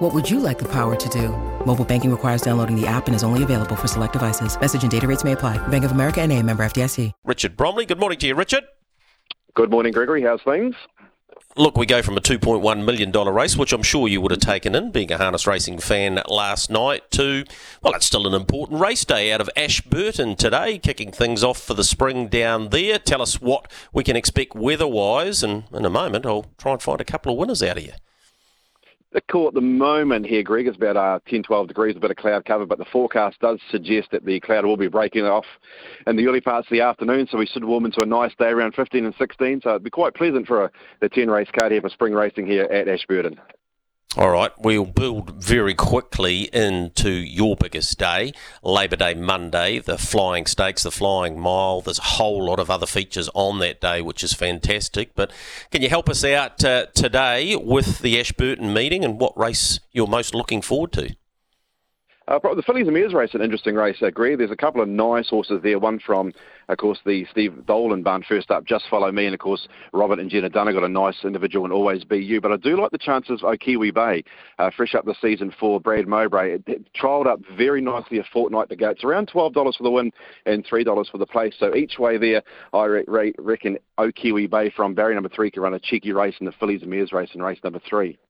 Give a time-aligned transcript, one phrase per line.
[0.00, 1.28] What would you like the power to do?
[1.66, 4.58] Mobile banking requires downloading the app and is only available for select devices.
[4.58, 5.58] Message and data rates may apply.
[5.68, 7.12] Bank of America and a member FDIC.
[7.22, 8.64] Richard Bromley, good morning to you, Richard.
[9.52, 10.22] Good morning, Gregory.
[10.22, 10.74] How's things?
[11.54, 14.74] Look, we go from a $2.1 million race, which I'm sure you would have taken
[14.74, 17.44] in, being a harness racing fan last night, to,
[17.82, 21.74] well, it's still an important race day out of Ashburton today, kicking things off for
[21.74, 22.98] the spring down there.
[22.98, 26.80] Tell us what we can expect weather wise, and in a moment, I'll try and
[26.80, 27.92] find a couple of winners out of you.
[29.12, 32.12] The call at the moment here, Greg, is about uh, 10, 12 degrees, a bit
[32.12, 35.46] of cloud cover, but the forecast does suggest that the cloud will be breaking off
[36.06, 38.50] in the early parts of the afternoon, so we should warm into a nice day
[38.50, 41.72] around 15 and 16, so it'd be quite pleasant for a, the 10 race card
[41.72, 43.40] here for spring racing here at Ashburton.
[44.16, 50.46] All right, we'll build very quickly into your biggest day, Labor Day Monday, the flying
[50.46, 51.80] stakes, the flying mile.
[51.80, 55.14] There's a whole lot of other features on that day, which is fantastic.
[55.14, 55.30] But
[55.70, 60.08] can you help us out uh, today with the Ashburton meeting and what race you're
[60.08, 61.14] most looking forward to?
[62.30, 64.36] Uh, the Fillies and Mares race, an interesting race, I agree.
[64.36, 65.80] There's a couple of nice horses there.
[65.80, 66.32] One from,
[66.68, 70.20] of course, the Steve Dolan barn first up, Just Follow Me, and of course, Robert
[70.20, 72.40] and Jenna Dunner got a nice individual and Always Be You.
[72.40, 74.22] But I do like the chances of Okiwi Bay,
[74.60, 76.54] uh, fresh up the season for Brad Mowbray.
[76.54, 78.90] It, it trialled up very nicely a fortnight to go.
[78.90, 80.12] It's around $12 for the win
[80.46, 81.54] and $3 for the place.
[81.58, 85.74] So each way there, I re- reckon Okiwi Bay from barrier number three can run
[85.74, 88.20] a cheeky race in the Fillies and Mares race in race number three.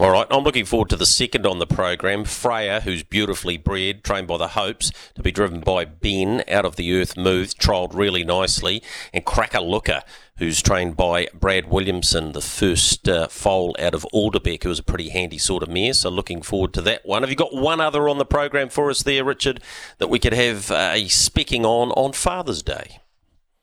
[0.00, 2.24] All right, I'm looking forward to the second on the program.
[2.24, 6.76] Freya, who's beautifully bred, trained by the Hopes, to be driven by Ben out of
[6.76, 8.82] the Earth Moved, trialled really nicely,
[9.12, 10.00] and Cracker Looker,
[10.38, 14.82] who's trained by Brad Williamson, the first uh, foal out of Alderbeck, who was a
[14.82, 15.92] pretty handy sort of mare.
[15.92, 17.22] So looking forward to that one.
[17.22, 19.62] Have you got one other on the program for us there, Richard,
[19.98, 23.01] that we could have uh, a specking on on Father's Day?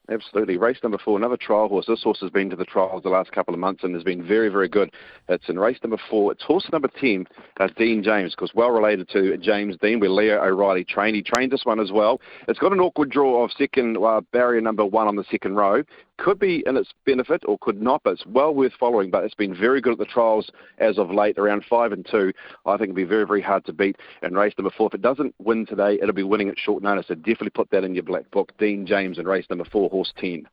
[0.10, 0.58] Absolutely.
[0.58, 1.86] Race number four, another trial horse.
[1.88, 4.26] This horse has been to the trials the last couple of months and has been
[4.26, 4.92] very, very good.
[5.28, 6.32] It's in race number four.
[6.32, 7.28] It's horse number 10,
[7.60, 11.16] uh, Dean James, because well related to James Dean, where Leo O'Reilly trained.
[11.16, 12.20] He trained this one as well.
[12.48, 15.84] It's got an awkward draw of second uh, barrier number one on the second row
[16.20, 19.10] could be in its benefit or could not, but it's well worth following.
[19.10, 22.32] But it's been very good at the trials as of late, around five and two.
[22.66, 24.88] I think it'll be very, very hard to beat in race number four.
[24.88, 27.08] If it doesn't win today, it'll be winning at short notice.
[27.08, 28.52] So definitely put that in your black book.
[28.60, 30.48] Dean James in race number four, horse 10.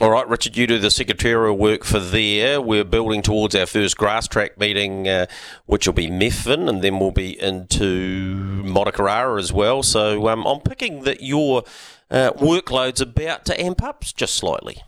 [0.00, 2.62] All right, Richard, you do the secretarial work for there.
[2.62, 5.26] We're building towards our first grass track meeting, uh,
[5.66, 9.82] which will be Methven, and then we'll be into Motukarara as well.
[9.82, 11.64] So um, I'm picking that your
[12.12, 14.82] uh, workload's about to amp up just slightly.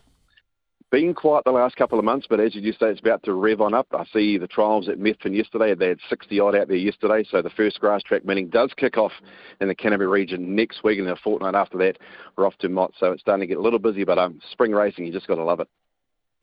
[0.90, 3.32] Been quiet the last couple of months, but as you just say, it's about to
[3.32, 3.88] rev on up.
[3.92, 5.74] I see the trials at Methven yesterday.
[5.74, 8.96] They had 60 odd out there yesterday, so the first grass track meeting does kick
[8.96, 9.10] off
[9.60, 11.98] in the Canterbury region next week, and then a fortnight after that,
[12.36, 12.92] we're off to Mott.
[13.00, 15.34] So it's starting to get a little busy, but um, spring racing, you just got
[15.34, 15.68] to love it.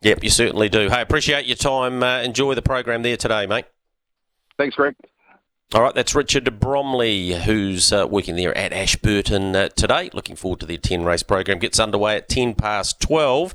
[0.01, 0.89] Yep, you certainly do.
[0.89, 2.03] Hey, appreciate your time.
[2.03, 3.65] Uh, enjoy the program there today, mate.
[4.57, 4.95] Thanks, Greg.
[5.73, 10.09] All right, that's Richard Bromley, who's uh, working there at Ashburton uh, today.
[10.11, 11.59] Looking forward to the 10 race program.
[11.59, 13.49] Gets underway at 10 past 12.